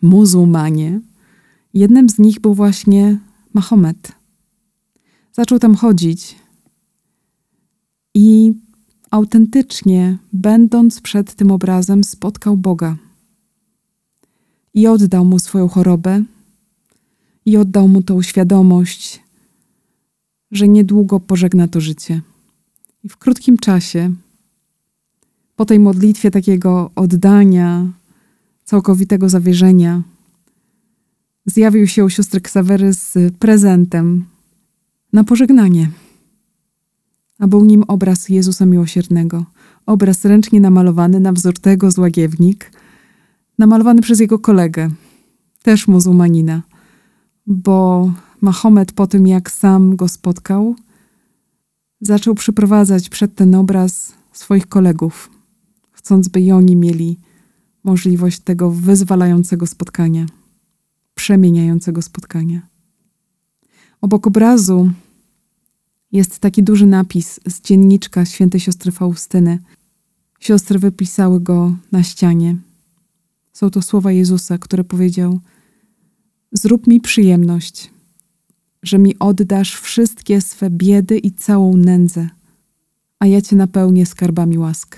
muzułmanie. 0.01 0.99
Jednym 1.73 2.09
z 2.09 2.19
nich 2.19 2.39
był 2.39 2.53
właśnie 2.53 3.19
Mahomet. 3.53 4.11
Zaczął 5.31 5.59
tam 5.59 5.75
chodzić 5.75 6.35
i 8.13 8.53
autentycznie, 9.13 10.17
będąc 10.33 11.01
przed 11.01 11.33
tym 11.33 11.51
obrazem, 11.51 12.03
spotkał 12.03 12.57
Boga 12.57 12.97
i 14.73 14.87
oddał 14.87 15.25
mu 15.25 15.39
swoją 15.39 15.67
chorobę, 15.67 16.23
i 17.45 17.57
oddał 17.57 17.87
mu 17.87 18.01
tą 18.01 18.21
świadomość, 18.21 19.23
że 20.51 20.67
niedługo 20.67 21.19
pożegna 21.19 21.67
to 21.67 21.81
życie. 21.81 22.21
I 23.03 23.09
w 23.09 23.17
krótkim 23.17 23.57
czasie, 23.57 24.13
po 25.55 25.65
tej 25.65 25.79
modlitwie 25.79 26.31
takiego 26.31 26.91
oddania, 26.95 27.87
całkowitego 28.63 29.29
zawierzenia, 29.29 30.01
zjawił 31.45 31.87
się 31.87 32.05
u 32.05 32.09
siostry 32.09 32.41
Ksawery 32.41 32.93
z 32.93 33.35
prezentem 33.39 34.25
na 35.13 35.23
pożegnanie. 35.23 35.89
A 37.43 37.47
był 37.47 37.65
nim 37.65 37.83
obraz 37.87 38.29
Jezusa 38.29 38.65
Miłosiernego, 38.65 39.45
obraz 39.85 40.25
ręcznie 40.25 40.59
namalowany 40.59 41.19
na 41.19 41.33
wzór 41.33 41.59
tego 41.59 41.91
z 41.91 41.97
Łagiewnik, 41.97 42.71
namalowany 43.57 44.01
przez 44.01 44.19
jego 44.19 44.39
kolegę, 44.39 44.89
też 45.63 45.87
muzułmanina, 45.87 46.61
bo 47.47 48.11
Mahomet 48.41 48.91
po 48.91 49.07
tym, 49.07 49.27
jak 49.27 49.51
sam 49.51 49.95
go 49.95 50.07
spotkał, 50.07 50.75
zaczął 52.01 52.35
przyprowadzać 52.35 53.09
przed 53.09 53.35
ten 53.35 53.55
obraz 53.55 54.13
swoich 54.33 54.67
kolegów, 54.67 55.29
chcąc, 55.91 56.27
by 56.27 56.41
i 56.41 56.51
oni 56.51 56.75
mieli 56.75 57.19
możliwość 57.83 58.39
tego 58.39 58.71
wyzwalającego 58.71 59.67
spotkania, 59.67 60.25
przemieniającego 61.15 62.01
spotkania. 62.01 62.61
Obok 64.01 64.27
obrazu 64.27 64.91
jest 66.13 66.39
taki 66.39 66.63
duży 66.63 66.85
napis 66.85 67.39
z 67.47 67.61
dzienniczka 67.61 68.25
świętej 68.25 68.59
siostry 68.59 68.91
Faustyny. 68.91 69.59
Siostry 70.39 70.79
wypisały 70.79 71.39
go 71.39 71.75
na 71.91 72.03
ścianie. 72.03 72.55
Są 73.53 73.69
to 73.69 73.81
słowa 73.81 74.11
Jezusa, 74.11 74.57
które 74.57 74.83
powiedział: 74.83 75.39
Zrób 76.51 76.87
mi 76.87 77.01
przyjemność, 77.01 77.91
że 78.83 78.99
mi 78.99 79.19
oddasz 79.19 79.75
wszystkie 79.79 80.41
swe 80.41 80.69
biedy 80.69 81.17
i 81.17 81.31
całą 81.31 81.77
nędzę, 81.77 82.29
a 83.19 83.25
ja 83.25 83.41
cię 83.41 83.55
napełnię 83.55 84.05
skarbami 84.05 84.57
łask. 84.57 84.97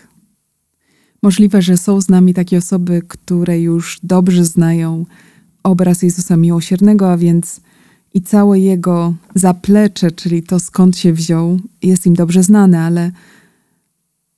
Możliwe, 1.21 1.61
że 1.61 1.77
są 1.77 2.01
z 2.01 2.09
nami 2.09 2.33
takie 2.33 2.57
osoby, 2.57 3.01
które 3.07 3.59
już 3.59 3.99
dobrze 4.03 4.45
znają 4.45 5.05
obraz 5.63 6.01
Jezusa 6.01 6.37
Miłosiernego, 6.37 7.11
a 7.11 7.17
więc 7.17 7.61
i 8.15 8.21
całe 8.21 8.59
jego 8.59 9.13
zaplecze, 9.35 10.11
czyli 10.11 10.43
to 10.43 10.59
skąd 10.59 10.97
się 10.97 11.13
wziął, 11.13 11.59
jest 11.81 12.05
im 12.05 12.13
dobrze 12.13 12.43
znane, 12.43 12.81
ale 12.81 13.11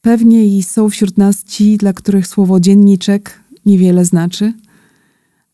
pewnie 0.02 0.58
i 0.58 0.64
są 0.64 0.90
wśród 0.90 1.18
nas 1.18 1.44
ci, 1.44 1.78
dla 1.78 1.94
których 1.94 2.28
słowo 2.28 2.60
dzienniczek 2.60 3.40
niewiele 3.66 4.06
znaczy. 4.06 4.54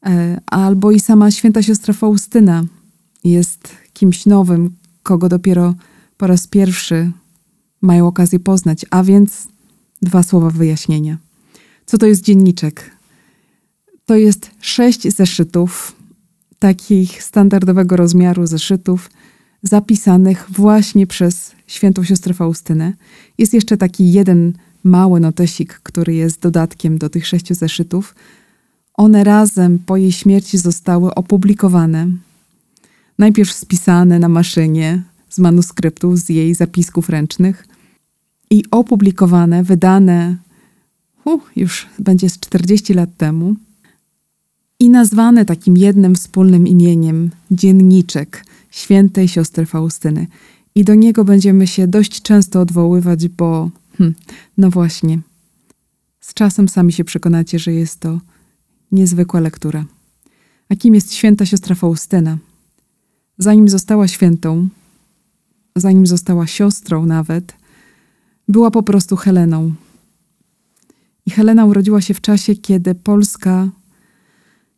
E, 0.05 0.41
albo 0.45 0.91
i 0.91 0.99
sama 0.99 1.31
święta 1.31 1.61
siostra 1.63 1.93
Faustyna 1.93 2.63
jest 3.23 3.69
kimś 3.93 4.25
nowym, 4.25 4.75
kogo 5.03 5.29
dopiero 5.29 5.75
po 6.17 6.27
raz 6.27 6.47
pierwszy 6.47 7.11
mają 7.81 8.07
okazję 8.07 8.39
poznać, 8.39 8.85
a 8.89 9.03
więc 9.03 9.47
dwa 10.01 10.23
słowa 10.23 10.49
wyjaśnienia. 10.49 11.17
Co 11.85 11.97
to 11.97 12.05
jest 12.05 12.21
dzienniczek? 12.21 12.91
To 14.05 14.15
jest 14.15 14.51
sześć 14.59 15.15
zeszytów, 15.15 15.95
takich 16.63 17.23
standardowego 17.23 17.95
rozmiaru 17.95 18.47
zeszytów, 18.47 19.09
zapisanych 19.63 20.45
właśnie 20.49 21.07
przez 21.07 21.51
świętą 21.67 22.03
siostrę 22.03 22.33
Faustynę. 22.33 22.93
Jest 23.37 23.53
jeszcze 23.53 23.77
taki 23.77 24.11
jeden 24.11 24.53
mały 24.83 25.19
notesik, 25.19 25.73
który 25.73 26.13
jest 26.13 26.39
dodatkiem 26.39 26.97
do 26.97 27.09
tych 27.09 27.27
sześciu 27.27 27.53
zeszytów. 27.53 28.15
One 28.93 29.23
razem 29.23 29.79
po 29.79 29.97
jej 29.97 30.11
śmierci 30.11 30.57
zostały 30.57 31.15
opublikowane. 31.15 32.07
Najpierw 33.19 33.51
spisane 33.51 34.19
na 34.19 34.29
maszynie 34.29 35.01
z 35.29 35.39
manuskryptów, 35.39 36.19
z 36.19 36.29
jej 36.29 36.55
zapisków 36.55 37.09
ręcznych 37.09 37.67
i 38.49 38.63
opublikowane, 38.71 39.63
wydane 39.63 40.37
uh, 41.25 41.41
już 41.55 41.87
będzie 41.99 42.29
z 42.29 42.39
40 42.39 42.93
lat 42.93 43.09
temu 43.17 43.55
i 44.83 44.89
nazwane 44.89 45.45
takim 45.45 45.77
jednym 45.77 46.15
wspólnym 46.15 46.67
imieniem 46.67 47.31
Dzienniczek 47.51 48.45
Świętej 48.71 49.27
Siostry 49.27 49.65
Faustyny. 49.65 50.27
I 50.75 50.83
do 50.83 50.95
niego 50.95 51.23
będziemy 51.23 51.67
się 51.67 51.87
dość 51.87 52.21
często 52.21 52.61
odwoływać, 52.61 53.27
bo 53.27 53.69
hm, 53.97 54.13
no 54.57 54.69
właśnie, 54.69 55.19
z 56.19 56.33
czasem 56.33 56.69
sami 56.69 56.93
się 56.93 57.03
przekonacie, 57.03 57.59
że 57.59 57.73
jest 57.73 57.99
to 57.99 58.19
niezwykła 58.91 59.39
lektura. 59.39 59.85
A 60.69 60.75
kim 60.75 60.95
jest 60.95 61.13
święta 61.13 61.45
siostra 61.45 61.75
Faustyna? 61.75 62.37
Zanim 63.37 63.69
została 63.69 64.07
świętą, 64.07 64.67
zanim 65.75 66.07
została 66.07 66.47
siostrą 66.47 67.05
nawet, 67.05 67.53
była 68.47 68.71
po 68.71 68.83
prostu 68.83 69.15
Heleną. 69.15 69.73
I 71.25 71.31
Helena 71.31 71.65
urodziła 71.65 72.01
się 72.01 72.13
w 72.13 72.21
czasie, 72.21 72.55
kiedy 72.55 72.95
Polska 72.95 73.69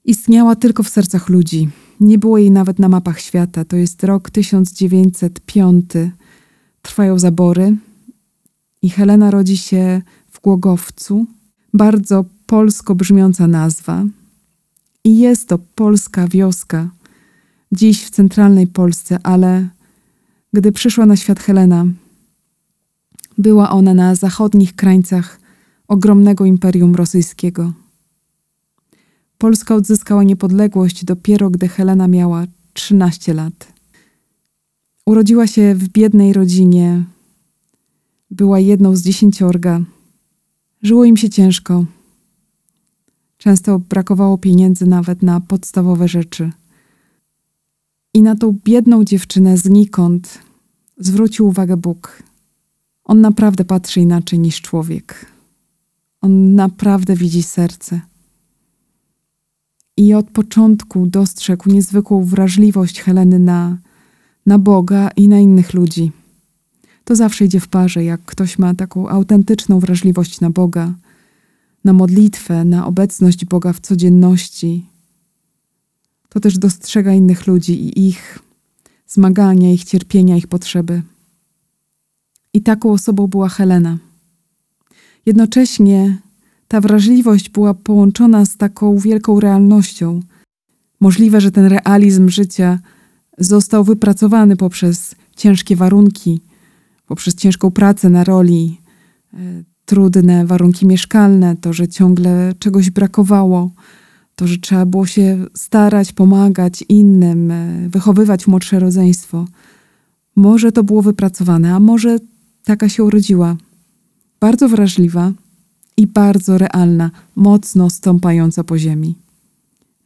istniała 0.05 0.55
tylko 0.55 0.83
w 0.83 0.89
sercach 0.89 1.29
ludzi. 1.29 1.69
Nie 1.99 2.17
było 2.17 2.37
jej 2.37 2.51
nawet 2.51 2.79
na 2.79 2.89
mapach 2.89 3.19
świata. 3.19 3.65
To 3.65 3.75
jest 3.75 4.03
rok 4.03 4.29
1905. 4.29 5.91
Trwają 6.81 7.19
zabory 7.19 7.77
i 8.81 8.89
Helena 8.89 9.31
rodzi 9.31 9.57
się 9.57 10.01
w 10.31 10.41
Głogowcu. 10.41 11.25
Bardzo 11.73 12.25
polsko 12.45 12.95
brzmiąca 12.95 13.47
nazwa. 13.47 14.03
I 15.03 15.19
jest 15.19 15.47
to 15.47 15.57
polska 15.75 16.27
wioska, 16.27 16.89
dziś 17.71 18.03
w 18.03 18.09
centralnej 18.09 18.67
Polsce, 18.67 19.19
ale 19.23 19.67
gdy 20.53 20.71
przyszła 20.71 21.05
na 21.05 21.15
świat 21.15 21.39
Helena, 21.39 21.85
była 23.37 23.69
ona 23.69 23.93
na 23.93 24.15
zachodnich 24.15 24.75
krańcach 24.75 25.39
ogromnego 25.87 26.45
imperium 26.45 26.95
rosyjskiego. 26.95 27.73
Polska 29.37 29.75
odzyskała 29.75 30.23
niepodległość 30.23 31.05
dopiero 31.05 31.49
gdy 31.49 31.67
Helena 31.67 32.07
miała 32.07 32.45
13 32.73 33.33
lat. 33.33 33.73
Urodziła 35.05 35.47
się 35.47 35.75
w 35.75 35.89
biednej 35.89 36.33
rodzinie, 36.33 37.03
była 38.31 38.59
jedną 38.59 38.95
z 38.95 39.01
dziesięciorga. 39.01 39.81
Żyło 40.81 41.05
im 41.05 41.17
się 41.17 41.29
ciężko. 41.29 41.85
Często 43.37 43.79
brakowało 43.79 44.37
pieniędzy 44.37 44.85
nawet 44.85 45.23
na 45.23 45.41
podstawowe 45.41 46.07
rzeczy. 46.07 46.51
I 48.13 48.21
na 48.21 48.35
tą 48.35 48.57
biedną 48.65 49.03
dziewczynę 49.03 49.57
znikąd 49.57 50.39
zwrócił 50.97 51.47
uwagę 51.47 51.77
Bóg. 51.77 52.23
On 53.03 53.21
naprawdę 53.21 53.65
patrzy 53.65 54.01
inaczej 54.01 54.39
niż 54.39 54.61
człowiek. 54.61 55.25
On 56.21 56.55
naprawdę 56.55 57.15
widzi 57.15 57.43
serce. 57.43 58.01
I 59.97 60.13
od 60.13 60.31
początku 60.31 61.07
dostrzegł 61.07 61.69
niezwykłą 61.69 62.23
wrażliwość 62.23 63.01
Heleny 63.01 63.39
na, 63.39 63.77
na 64.45 64.59
Boga 64.59 65.09
i 65.15 65.27
na 65.27 65.39
innych 65.39 65.73
ludzi. 65.73 66.11
To 67.03 67.15
zawsze 67.15 67.45
idzie 67.45 67.59
w 67.59 67.67
parze, 67.67 68.03
jak 68.03 68.21
ktoś 68.25 68.59
ma 68.59 68.73
taką 68.73 69.09
autentyczną 69.09 69.79
wrażliwość 69.79 70.41
na 70.41 70.49
Boga, 70.49 70.93
na 71.83 71.93
modlitwę, 71.93 72.65
na 72.65 72.87
obecność 72.87 73.45
Boga 73.45 73.73
w 73.73 73.79
codzienności. 73.79 74.85
To 76.29 76.39
też 76.39 76.57
dostrzega 76.57 77.13
innych 77.13 77.47
ludzi 77.47 77.73
i 77.73 78.07
ich 78.07 78.39
zmagania, 79.07 79.71
ich 79.71 79.83
cierpienia, 79.83 80.37
ich 80.37 80.47
potrzeby. 80.47 81.01
I 82.53 82.61
taką 82.61 82.91
osobą 82.91 83.27
była 83.27 83.49
Helena. 83.49 83.97
Jednocześnie 85.25 86.17
ta 86.67 86.81
wrażliwość 86.81 87.49
była 87.49 87.73
połączona 87.73 88.45
z 88.45 88.57
taką 88.57 88.97
wielką 88.97 89.39
realnością. 89.39 90.19
Możliwe, 90.99 91.41
że 91.41 91.51
ten 91.51 91.65
realizm 91.65 92.29
życia 92.29 92.79
został 93.37 93.83
wypracowany 93.83 94.57
poprzez 94.57 95.15
ciężkie 95.35 95.75
warunki, 95.75 96.41
poprzez 97.07 97.35
ciężką 97.35 97.71
pracę 97.71 98.09
na 98.09 98.23
roli, 98.23 98.81
e, 99.33 99.37
trudne 99.85 100.45
warunki 100.45 100.85
mieszkalne, 100.85 101.55
to, 101.55 101.73
że 101.73 101.87
ciągle 101.87 102.53
czegoś 102.59 102.89
brakowało, 102.89 103.71
to, 104.35 104.47
że 104.47 104.57
trzeba 104.57 104.85
było 104.85 105.05
się 105.05 105.45
starać, 105.53 106.13
pomagać 106.13 106.83
innym, 106.89 107.51
e, 107.51 107.89
wychowywać 107.89 108.47
młodsze 108.47 108.79
rodzeństwo. 108.79 109.45
Może 110.35 110.71
to 110.71 110.83
było 110.83 111.01
wypracowane, 111.01 111.75
a 111.75 111.79
może 111.79 112.17
taka 112.63 112.89
się 112.89 113.03
urodziła. 113.03 113.55
Bardzo 114.39 114.69
wrażliwa, 114.69 115.31
i 115.97 116.07
bardzo 116.07 116.57
realna, 116.57 117.11
mocno 117.35 117.89
stąpająca 117.89 118.63
po 118.63 118.77
ziemi. 118.77 119.15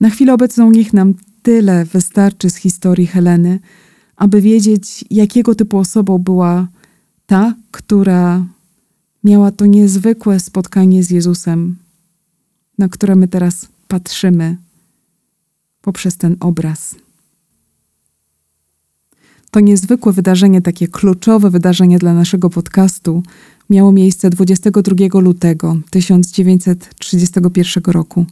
Na 0.02 0.10
chwilę 0.10 0.34
obecną 0.34 0.72
niech 0.72 0.94
nam 0.94 1.14
tyle 1.42 1.86
wystarczy 1.86 2.50
z 2.50 2.56
historii 2.56 3.08
Heleny, 3.08 3.60
aby 4.16 4.42
wiedzieć, 4.42 5.06
jakiego 5.12 5.56
typu 5.56 5.78
osobą 5.78 6.18
była 6.18 6.68
ta, 7.26 7.56
która 7.72 8.46
miała 9.24 9.52
to 9.52 9.66
niezwykłe 9.66 10.40
spotkanie 10.40 11.04
z 11.04 11.10
Jezusem, 11.10 11.76
na 12.78 12.90
które 12.90 13.16
my 13.16 13.28
teraz 13.28 13.68
patrzymy 13.88 14.58
poprzez 15.82 16.18
ten 16.18 16.36
obraz. 16.40 16.96
To 19.52 19.60
niezwykłe 19.60 20.14
wydarzenie, 20.14 20.62
takie 20.62 20.88
kluczowe 20.88 21.50
wydarzenie 21.50 22.00
dla 22.00 22.14
naszego 22.14 22.50
podcastu, 22.50 23.24
miało 23.70 23.92
miejsce 23.92 24.30
22 24.30 25.20
lutego 25.20 25.78
1931 25.90 27.84
roku. 27.94 28.26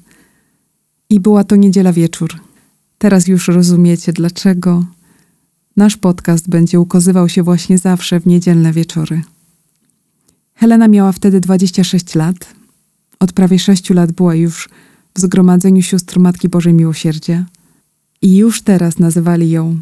I 1.09 1.19
była 1.19 1.43
to 1.43 1.55
niedziela 1.55 1.93
wieczór. 1.93 2.39
Teraz 2.97 3.27
już 3.27 3.47
rozumiecie, 3.47 4.13
dlaczego 4.13 4.85
nasz 5.77 5.97
podcast 5.97 6.49
będzie 6.49 6.79
ukazywał 6.79 7.29
się 7.29 7.43
właśnie 7.43 7.77
zawsze 7.77 8.19
w 8.19 8.25
niedzielne 8.27 8.73
wieczory. 8.73 9.21
Helena 10.53 10.87
miała 10.87 11.11
wtedy 11.11 11.39
26 11.39 12.15
lat. 12.15 12.35
Od 13.19 13.33
prawie 13.33 13.59
6 13.59 13.89
lat 13.89 14.11
była 14.11 14.35
już 14.35 14.69
w 15.15 15.19
zgromadzeniu 15.19 15.81
sióstr 15.81 16.19
Matki 16.19 16.49
Bożej 16.49 16.73
Miłosierdzia. 16.73 17.45
I 18.21 18.37
już 18.37 18.61
teraz 18.61 18.99
nazywali 18.99 19.49
ją 19.49 19.79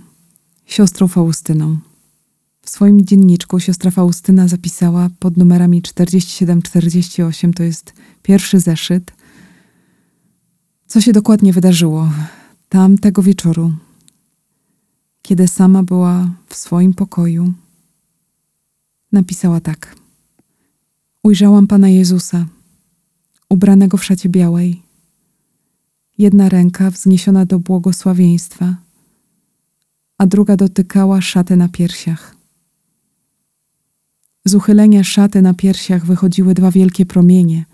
siostrą 0.65 1.07
Faustyną. 1.07 1.77
W 2.61 2.69
swoim 2.69 3.05
dzienniczku 3.05 3.59
siostra 3.59 3.91
Faustyna 3.91 4.47
zapisała 4.47 5.09
pod 5.19 5.37
numerami 5.37 5.81
47-48, 5.81 7.53
to 7.53 7.63
jest 7.63 7.93
pierwszy 8.23 8.59
zeszyt, 8.59 9.11
co 10.87 11.01
się 11.01 11.11
dokładnie 11.11 11.53
wydarzyło 11.53 12.11
tamtego 12.69 13.21
wieczoru, 13.21 13.73
kiedy 15.21 15.47
sama 15.47 15.83
była 15.83 16.29
w 16.47 16.55
swoim 16.55 16.93
pokoju. 16.93 17.53
Napisała 19.11 19.59
tak. 19.59 19.95
Ujrzałam 21.23 21.67
Pana 21.67 21.89
Jezusa, 21.89 22.45
ubranego 23.49 23.97
w 23.97 24.05
szacie 24.05 24.29
białej. 24.29 24.81
Jedna 26.17 26.49
ręka 26.49 26.91
wzniesiona 26.91 27.45
do 27.45 27.59
błogosławieństwa, 27.59 28.75
a 30.17 30.25
druga 30.25 30.55
dotykała 30.55 31.21
szaty 31.21 31.55
na 31.55 31.69
piersiach. 31.69 32.35
Z 34.45 34.55
uchylenia 34.55 35.03
szaty 35.03 35.41
na 35.41 35.53
piersiach 35.53 36.05
wychodziły 36.05 36.53
dwa 36.53 36.71
wielkie 36.71 37.05
promienie, 37.05 37.65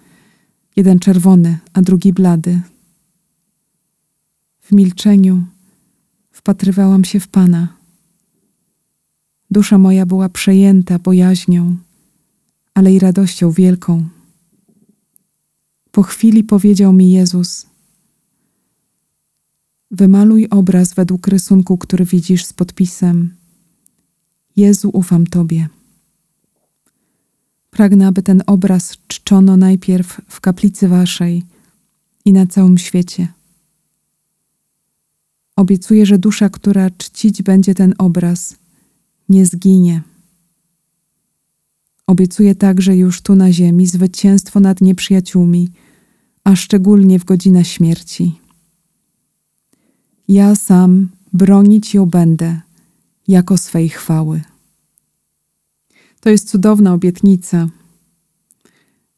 jeden 0.75 0.99
czerwony, 0.99 1.57
a 1.73 1.81
drugi 1.81 2.13
blady. 2.13 2.61
W 4.59 4.71
milczeniu 4.71 5.43
wpatrywałam 6.31 7.03
się 7.03 7.19
w 7.19 7.27
Pana. 7.27 7.67
Dusza 9.51 9.77
moja 9.77 10.05
była 10.05 10.29
przejęta 10.29 10.99
bojaźnią, 10.99 11.75
ale 12.73 12.93
i 12.93 12.99
radością 12.99 13.51
wielką. 13.51 14.05
Po 15.91 16.03
chwili 16.03 16.43
powiedział 16.43 16.93
mi 16.93 17.11
Jezus: 17.11 17.70
Wymaluj 19.91 20.47
obraz 20.49 20.93
według 20.93 21.27
rysunku, 21.27 21.77
który 21.77 22.05
widzisz 22.05 22.45
z 22.45 22.53
podpisem: 22.53 23.33
Jezu, 24.55 24.89
ufam 24.93 25.27
Tobie. 25.27 25.67
Pragnę, 27.71 28.07
aby 28.07 28.23
ten 28.23 28.43
obraz 28.47 28.97
czczono 29.07 29.57
najpierw 29.57 30.21
w 30.27 30.41
kaplicy 30.41 30.87
Waszej 30.87 31.43
i 32.25 32.33
na 32.33 32.47
całym 32.47 32.77
świecie. 32.77 33.27
Obiecuję, 35.55 36.05
że 36.05 36.17
dusza, 36.17 36.49
która 36.49 36.89
czcić 36.89 37.43
będzie 37.43 37.75
ten 37.75 37.93
obraz, 37.97 38.55
nie 39.29 39.45
zginie. 39.45 40.01
Obiecuję 42.07 42.55
także 42.55 42.97
już 42.97 43.21
tu 43.21 43.35
na 43.35 43.51
ziemi 43.51 43.87
zwycięstwo 43.87 44.59
nad 44.59 44.81
nieprzyjaciółmi, 44.81 45.69
a 46.43 46.55
szczególnie 46.55 47.19
w 47.19 47.25
godzinę 47.25 47.65
śmierci. 47.65 48.41
Ja 50.27 50.55
sam 50.55 51.09
bronić 51.33 51.93
ją 51.93 52.05
będę 52.05 52.61
jako 53.27 53.57
swej 53.57 53.89
chwały. 53.89 54.41
To 56.19 56.29
jest 56.29 56.49
cudowna 56.49 56.93
obietnica. 56.93 57.69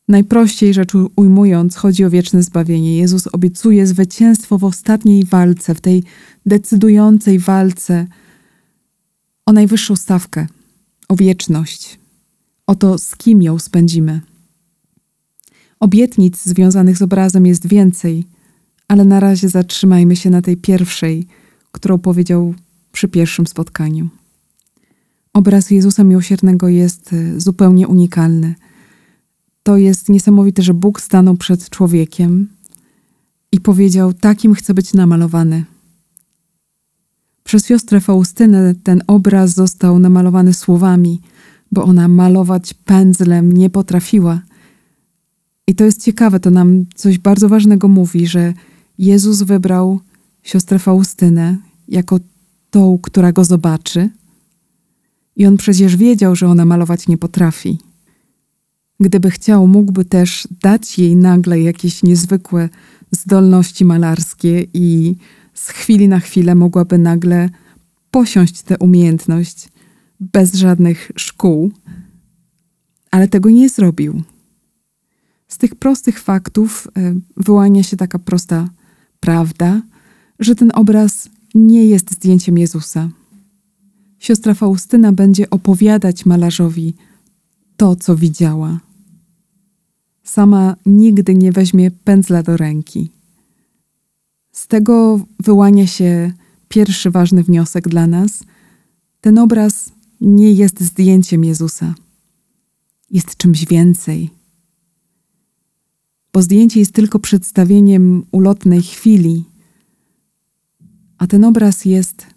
Najprościej 0.08 0.74
rzecz 0.74 0.92
ujmując, 1.16 1.76
chodzi 1.76 2.06
o 2.06 2.10
wieczne 2.10 2.44
zbawienie. 2.44 2.98
Jezus 2.98 3.28
obiecuje 3.28 3.88
zwycięstwo 3.88 4.58
w 4.58 4.64
ostatniej 4.64 5.26
walce, 5.26 5.76
w 5.76 5.82
tej 5.82 6.04
decydującej 6.46 7.40
walce 7.40 8.08
o 9.46 9.54
najwyższą 9.54 9.96
stawkę, 9.96 10.48
o 11.10 11.16
wieczność, 11.16 12.00
o 12.68 12.76
to, 12.76 12.98
z 12.98 13.16
kim 13.16 13.42
ją 13.42 13.60
spędzimy. 13.60 14.22
Obietnic 15.80 16.44
związanych 16.44 16.98
z 16.98 17.02
obrazem 17.02 17.46
jest 17.46 17.68
więcej, 17.68 18.26
ale 18.94 19.06
na 19.06 19.20
razie 19.20 19.50
zatrzymajmy 19.50 20.16
się 20.16 20.30
na 20.30 20.42
tej 20.42 20.58
pierwszej, 20.58 21.28
którą 21.72 21.98
powiedział 21.98 22.54
przy 22.92 23.08
pierwszym 23.08 23.48
spotkaniu. 23.48 24.10
Obraz 25.34 25.72
Jezusa 25.72 26.04
Miłosiernego 26.04 26.68
jest 26.68 27.14
e, 27.14 27.40
zupełnie 27.40 27.88
unikalny. 27.88 28.56
To 29.64 29.78
jest 29.78 30.10
niesamowite, 30.10 30.62
że 30.62 30.74
Bóg 30.74 31.02
stanął 31.02 31.38
przed 31.38 31.70
człowiekiem 31.70 32.50
i 33.52 33.60
powiedział: 33.60 34.14
Takim 34.14 34.54
chcę 34.54 34.74
być 34.74 34.94
namalowany. 34.94 35.66
Przez 37.44 37.66
siostrę 37.66 38.00
Faustynę 38.00 38.76
ten 38.84 39.04
obraz 39.08 39.54
został 39.54 40.00
namalowany 40.00 40.54
słowami, 40.54 41.22
bo 41.72 41.84
ona 41.84 42.08
malować 42.08 42.74
pędzlem 42.74 43.54
nie 43.54 43.70
potrafiła. 43.70 44.42
I 45.68 45.76
to 45.76 45.84
jest 45.84 46.04
ciekawe, 46.04 46.40
to 46.40 46.50
nam 46.50 46.86
coś 46.96 47.18
bardzo 47.18 47.50
ważnego 47.50 47.88
mówi, 47.88 48.28
że 48.28 48.54
Jezus 48.98 49.42
wybrał 49.42 50.00
siostrę 50.44 50.80
Faustynę 50.80 51.58
jako 51.88 52.20
tą, 52.72 53.00
która 53.02 53.32
go 53.32 53.46
zobaczy. 53.46 54.10
I 55.36 55.46
on 55.46 55.58
przecież 55.58 55.96
wiedział, 55.96 56.36
że 56.36 56.48
ona 56.48 56.66
malować 56.66 57.08
nie 57.08 57.18
potrafi. 57.18 57.78
Gdyby 59.00 59.32
chciał, 59.32 59.68
mógłby 59.68 60.06
też 60.06 60.48
dać 60.62 61.00
jej 61.00 61.16
nagle 61.16 61.62
jakieś 61.62 62.04
niezwykłe 62.04 62.70
zdolności 63.12 63.86
malarskie 63.86 64.68
i 64.74 65.16
z 65.54 65.70
chwili 65.70 66.08
na 66.08 66.20
chwilę 66.20 66.56
mogłaby 66.56 66.98
nagle 66.98 67.50
posiąść 68.12 68.62
tę 68.62 68.78
umiejętność 68.78 69.70
bez 70.20 70.54
żadnych 70.54 71.12
szkół, 71.16 71.72
ale 73.12 73.28
tego 73.28 73.50
nie 73.50 73.70
zrobił. 73.70 74.22
Z 75.48 75.58
tych 75.58 75.76
prostych 75.76 76.20
faktów 76.20 76.88
e, 76.98 77.16
wyłania 77.38 77.84
się 77.84 77.98
taka 77.98 78.20
prosta 78.20 78.70
prawda, 79.24 79.82
że 80.40 80.56
ten 80.56 80.72
obraz 80.74 81.30
nie 81.56 81.86
jest 81.86 82.12
zdjęciem 82.12 82.58
Jezusa. 82.58 83.10
Siostra 84.20 84.54
Faustyna 84.54 85.12
będzie 85.12 85.50
opowiadać 85.50 86.26
malarzowi 86.26 86.94
to, 87.78 87.96
co 87.96 88.16
widziała. 88.16 88.80
Sama 90.24 90.76
nigdy 90.86 91.36
nie 91.36 91.52
weźmie 91.52 91.92
pędzla 91.92 92.44
do 92.44 92.58
ręki. 92.58 93.10
Z 94.52 94.68
tego 94.68 95.20
wyłania 95.40 95.88
się 95.88 96.34
pierwszy 96.70 97.12
ważny 97.12 97.44
wniosek 97.44 97.90
dla 97.90 98.08
nas. 98.08 98.44
Ten 99.22 99.38
obraz 99.38 99.92
nie 100.22 100.52
jest 100.52 100.82
zdjęciem 100.82 101.44
Jezusa. 101.44 101.96
Jest 103.12 103.38
czymś 103.38 103.66
więcej. 103.66 104.30
Bo 106.34 106.42
zdjęcie 106.42 106.80
jest 106.80 106.92
tylko 106.92 107.20
przedstawieniem 107.20 108.24
ulotnej 108.32 108.82
chwili, 108.82 109.44
a 111.18 111.28
ten 111.28 111.44
obraz 111.46 111.86
jest 111.86 112.28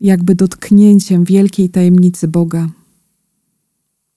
jakby 0.00 0.34
dotknięciem 0.34 1.24
wielkiej 1.24 1.70
tajemnicy 1.70 2.28
Boga. 2.28 2.68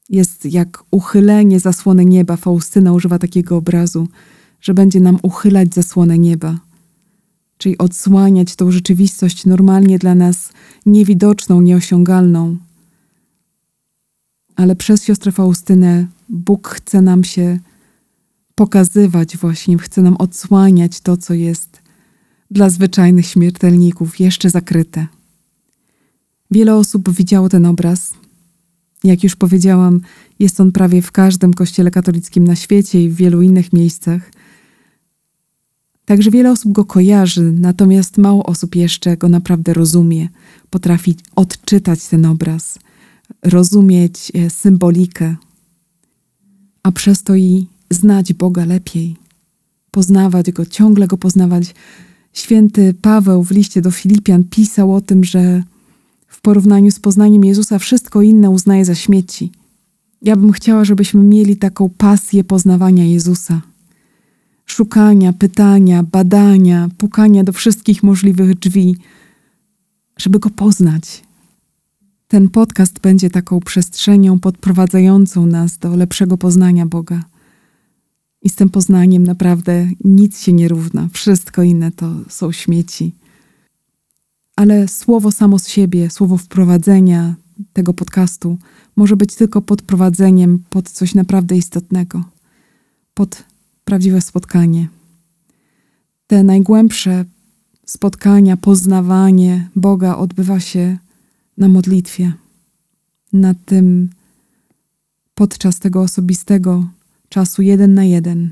Jest 0.10 0.46
jak 0.46 0.84
uchylenie 0.92 1.60
zasłony 1.60 2.06
nieba. 2.06 2.38
Faustyna 2.38 2.94
używa 2.94 3.20
takiego 3.20 3.58
obrazu, 3.58 4.08
że 4.62 4.74
będzie 4.74 5.00
nam 5.00 5.20
uchylać 5.22 5.74
zasłonę 5.74 6.18
nieba, 6.18 6.60
czyli 7.58 7.78
odsłaniać 7.78 8.56
tą 8.56 8.72
rzeczywistość 8.72 9.46
normalnie 9.46 10.00
dla 10.00 10.16
nas 10.16 10.54
niewidoczną, 10.86 11.62
nieosiągalną. 11.62 12.58
Ale 14.56 14.76
przez 14.76 15.04
siostrę 15.04 15.32
Faustynę 15.32 16.08
Bóg 16.30 16.68
chce 16.68 17.02
nam 17.02 17.24
się 17.24 17.60
pokazywać, 18.56 19.38
właśnie 19.38 19.78
chce 19.78 20.02
nam 20.02 20.16
odsłaniać 20.18 21.02
to, 21.02 21.18
co 21.18 21.34
jest 21.34 21.82
dla 22.52 22.70
zwyczajnych 22.70 23.26
śmiertelników 23.26 24.20
jeszcze 24.20 24.50
zakryte. 24.50 25.08
Wiele 26.52 26.76
osób 26.76 27.12
widziało 27.12 27.50
ten 27.50 27.66
obraz. 27.66 28.14
Jak 29.04 29.24
już 29.24 29.36
powiedziałam, 29.36 30.02
jest 30.40 30.60
on 30.60 30.72
prawie 30.72 31.02
w 31.02 31.12
każdym 31.12 31.54
kościele 31.54 31.92
katolickim 31.92 32.44
na 32.44 32.56
świecie 32.56 33.04
i 33.04 33.10
w 33.10 33.16
wielu 33.16 33.42
innych 33.42 33.74
miejscach. 33.74 34.32
Także 36.06 36.32
wiele 36.32 36.52
osób 36.52 36.72
go 36.72 36.86
kojarzy, 36.86 37.52
natomiast 37.52 38.18
mało 38.18 38.46
osób 38.46 38.76
jeszcze 38.76 39.18
go 39.18 39.30
naprawdę 39.30 39.74
rozumie, 39.74 40.30
potrafi 40.70 41.16
odczytać 41.36 42.08
ten 42.08 42.26
obraz, 42.26 42.80
rozumieć 43.44 44.32
e, 44.36 44.50
symbolikę. 44.50 45.36
a 46.84 46.92
przez 46.92 47.24
to 47.24 47.36
i 47.36 47.68
znać 47.94 48.34
Boga 48.34 48.66
lepiej, 48.66 49.16
poznawać 49.92 50.52
Go, 50.52 50.66
ciągle 50.66 51.08
Go 51.08 51.18
poznawać. 51.18 51.76
Święty 52.34 52.94
Paweł 53.02 53.44
w 53.44 53.52
liście 53.52 53.82
do 53.82 53.92
Filipian 53.92 54.44
pisał 54.44 54.96
o 54.96 55.02
tym, 55.02 55.24
że 55.24 55.64
w 56.28 56.42
porównaniu 56.42 56.92
z 56.92 57.00
poznaniem 57.00 57.46
Jezusa 57.46 57.80
wszystko 57.80 58.22
inne 58.22 58.50
uznaje 58.50 58.86
za 58.86 58.96
śmieci. 58.96 59.52
Ja 60.22 60.36
bym 60.36 60.52
chciała, 60.52 60.86
żebyśmy 60.86 61.24
mieli 61.24 61.58
taką 61.58 61.90
pasję 61.90 62.44
poznawania 62.44 63.06
Jezusa. 63.06 63.62
Szukania, 64.66 65.34
pytania, 65.34 66.04
badania, 66.04 66.90
pukania 66.98 67.44
do 67.44 67.54
wszystkich 67.54 68.04
możliwych 68.04 68.60
drzwi, 68.60 68.98
żeby 70.18 70.40
go 70.40 70.50
poznać. 70.50 71.24
Ten 72.28 72.50
podcast 72.50 73.00
będzie 73.00 73.30
taką 73.30 73.60
przestrzenią 73.60 74.40
podprowadzającą 74.40 75.46
nas 75.46 75.78
do 75.78 75.96
lepszego 75.96 76.38
poznania 76.38 76.86
Boga. 76.86 77.24
I 78.44 78.50
z 78.50 78.56
tym 78.56 78.70
poznaniem 78.70 79.24
naprawdę 79.24 79.88
nic 80.04 80.42
się 80.42 80.54
nie 80.54 80.68
równa. 80.68 81.10
Wszystko 81.14 81.64
inne 81.64 81.92
to 81.92 82.12
są 82.30 82.52
śmieci. 82.52 83.16
Ale 84.56 84.88
słowo 84.88 85.32
samo 85.32 85.60
z 85.60 85.68
siebie, 85.68 86.10
słowo 86.10 86.38
wprowadzenia 86.38 87.36
tego 87.74 87.94
podcastu 87.94 88.58
może 88.96 89.18
być 89.18 89.36
tylko 89.36 89.62
podprowadzeniem 89.62 90.64
pod 90.70 90.90
coś 90.90 91.16
naprawdę 91.16 91.58
istotnego, 91.58 92.24
pod 93.14 93.44
prawdziwe 93.86 94.22
spotkanie. 94.22 94.88
Te 96.28 96.44
najgłębsze 96.44 97.26
spotkania, 97.86 98.58
poznawanie 98.58 99.70
Boga 99.76 100.16
odbywa 100.16 100.60
się 100.60 100.98
na 101.58 101.68
modlitwie, 101.68 102.34
na 103.34 103.54
tym 103.54 104.10
podczas 105.36 105.80
tego 105.80 106.02
osobistego 106.02 106.88
czasu 107.34 107.62
jeden 107.62 107.94
na 107.94 108.04
jeden. 108.04 108.52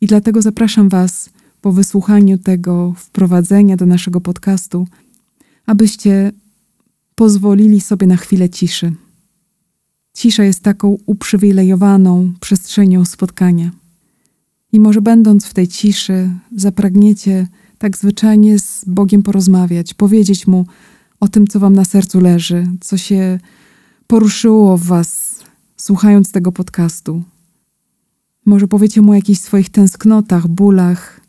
I 0.00 0.06
dlatego 0.06 0.42
zapraszam 0.42 0.88
Was 0.88 1.30
po 1.60 1.72
wysłuchaniu 1.72 2.38
tego 2.38 2.94
wprowadzenia 2.96 3.76
do 3.76 3.86
naszego 3.86 4.20
podcastu, 4.20 4.86
abyście 5.66 6.32
pozwolili 7.14 7.80
sobie 7.80 8.06
na 8.06 8.16
chwilę 8.16 8.50
ciszy. 8.50 8.92
Cisza 10.14 10.44
jest 10.44 10.60
taką 10.60 10.96
uprzywilejowaną 11.06 12.32
przestrzenią 12.40 13.04
spotkania. 13.04 13.70
I 14.72 14.80
może 14.80 15.02
będąc 15.02 15.46
w 15.46 15.54
tej 15.54 15.68
ciszy, 15.68 16.30
zapragniecie 16.56 17.46
tak 17.78 17.96
zwyczajnie 17.96 18.58
z 18.58 18.84
Bogiem 18.86 19.22
porozmawiać, 19.22 19.94
powiedzieć 19.94 20.46
Mu 20.46 20.66
o 21.20 21.28
tym, 21.28 21.46
co 21.46 21.60
Wam 21.60 21.74
na 21.74 21.84
sercu 21.84 22.20
leży, 22.20 22.66
co 22.80 22.96
się 22.96 23.38
poruszyło 24.06 24.78
w 24.78 24.82
Was, 24.82 25.40
słuchając 25.76 26.32
tego 26.32 26.52
podcastu. 26.52 27.22
Może 28.44 28.68
powiecie 28.68 29.02
Mu 29.02 29.12
o 29.12 29.14
jakichś 29.14 29.40
swoich 29.40 29.70
tęsknotach, 29.70 30.48
bólach, 30.48 31.20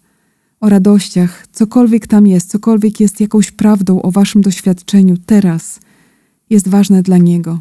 o 0.59 0.69
radościach, 0.69 1.47
cokolwiek 1.51 2.07
tam 2.07 2.27
jest, 2.27 2.49
cokolwiek 2.49 2.99
jest 2.99 3.21
jakąś 3.21 3.51
prawdą 3.51 4.01
o 4.01 4.11
Waszym 4.11 4.41
doświadczeniu 4.41 5.17
teraz, 5.25 5.79
jest 6.49 6.67
ważne 6.67 7.03
dla 7.03 7.17
Niego. 7.17 7.59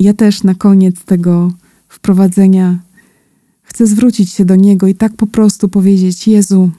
Ja 0.00 0.14
też 0.14 0.42
na 0.42 0.54
koniec 0.54 1.04
tego 1.04 1.52
wprowadzenia 1.88 2.78
chcę 3.62 3.86
zwrócić 3.86 4.30
się 4.30 4.44
do 4.44 4.56
Niego 4.56 4.86
i 4.86 4.94
tak 4.94 5.16
po 5.16 5.26
prostu 5.26 5.68
powiedzieć: 5.68 6.28
Jezu, 6.28 6.70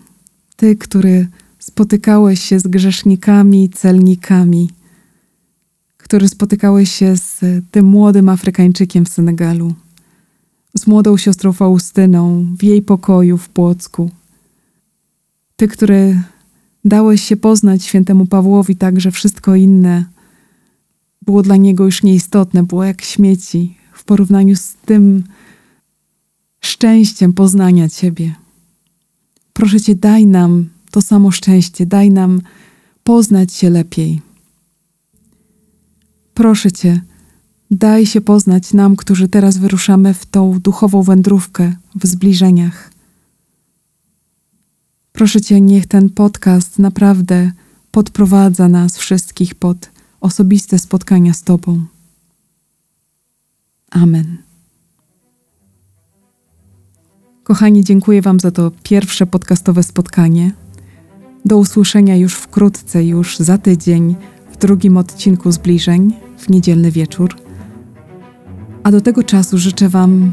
Ty, 0.56 0.76
który 0.76 1.28
spotykałeś 1.60 2.42
się 2.42 2.60
z 2.60 2.68
grzesznikami, 2.68 3.70
celnikami, 3.70 4.70
który 5.98 6.28
spotykałeś 6.28 6.92
się 6.92 7.18
z 7.18 7.40
tym 7.72 7.86
młodym 7.86 8.30
Afrykańczykiem 8.30 9.06
w 9.06 9.10
Senegalu, 9.10 9.74
z 10.78 10.88
młodą 10.88 11.18
siostrą 11.18 11.54
Faustyną 11.54 12.46
w 12.60 12.64
jej 12.64 12.82
pokoju 12.82 13.38
w 13.38 13.50
Płocku. 13.50 14.12
Ty, 15.56 15.68
który 15.68 16.22
dałeś 16.86 17.22
się 17.24 17.38
poznać 17.38 17.84
świętemu 17.84 18.26
Pawłowi 18.26 18.76
tak, 18.76 19.02
że 19.02 19.12
wszystko 19.12 19.56
inne 19.56 20.06
było 21.22 21.42
dla 21.42 21.56
niego 21.56 21.86
już 21.86 22.04
nieistotne, 22.04 22.64
było 22.64 22.84
jak 22.84 23.02
śmieci 23.02 23.78
w 23.94 24.04
porównaniu 24.04 24.56
z 24.56 24.74
tym 24.86 25.24
szczęściem 26.62 27.34
poznania 27.34 27.90
Ciebie. 27.90 28.36
Proszę 29.54 29.82
Cię, 29.82 29.96
daj 29.96 30.26
nam 30.26 30.70
to 30.92 31.02
samo 31.02 31.32
szczęście, 31.32 31.86
daj 31.86 32.12
nam 32.12 32.42
poznać 33.04 33.54
się 33.54 33.70
lepiej. 33.70 34.22
Proszę 36.34 36.72
Cię, 36.72 37.02
daj 37.72 38.06
się 38.06 38.22
poznać 38.22 38.74
nam, 38.74 38.96
którzy 38.96 39.28
teraz 39.28 39.58
wyruszamy 39.58 40.14
w 40.14 40.26
tą 40.26 40.60
duchową 40.60 41.04
wędrówkę 41.04 41.76
w 41.96 42.08
zbliżeniach. 42.08 42.92
Proszę 45.12 45.42
Cię, 45.42 45.62
niech 45.62 45.88
ten 45.88 46.10
podcast 46.10 46.80
naprawdę 46.80 47.52
podprowadza 47.92 48.68
nas 48.68 48.98
wszystkich 48.98 49.56
pod 49.56 49.92
osobiste 50.22 50.80
spotkania 50.80 51.34
z 51.34 51.44
Tobą. 51.44 51.86
Amen. 53.92 54.38
Kochani, 57.44 57.84
dziękuję 57.84 58.22
Wam 58.22 58.40
za 58.40 58.52
to 58.52 58.72
pierwsze 58.84 59.26
podcastowe 59.26 59.84
spotkanie. 59.84 60.52
Do 61.46 61.58
usłyszenia 61.58 62.16
już 62.16 62.34
wkrótce, 62.34 63.06
już 63.06 63.38
za 63.38 63.58
tydzień, 63.58 64.16
w 64.52 64.58
drugim 64.58 64.98
odcinku 64.98 65.52
zbliżeń, 65.52 66.14
w 66.38 66.50
niedzielny 66.50 66.92
wieczór. 66.92 67.51
A 68.84 68.92
do 68.92 69.02
tego 69.02 69.24
czasu 69.24 69.58
życzę 69.58 69.90
Wam 69.90 70.32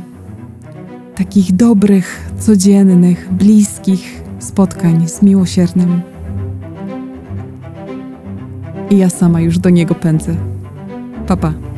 takich 1.14 1.56
dobrych, 1.56 2.30
codziennych, 2.38 3.28
bliskich 3.34 4.22
spotkań 4.38 5.08
z 5.08 5.22
miłosiernym. 5.22 6.00
I 8.90 8.98
ja 8.98 9.10
sama 9.10 9.40
już 9.40 9.58
do 9.58 9.70
niego 9.70 9.94
pędzę. 9.94 10.36
Papa. 11.26 11.52
Pa. 11.52 11.77